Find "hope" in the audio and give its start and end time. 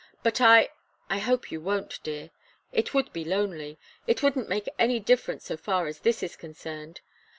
1.19-1.51